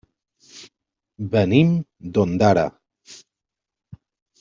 Venim 1.37 1.75
d'Ondara. 2.17 2.67